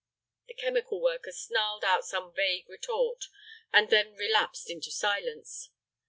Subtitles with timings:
[0.47, 3.25] The chemical worker snarled out some vague retort,
[3.71, 5.69] and then relapsed into silence.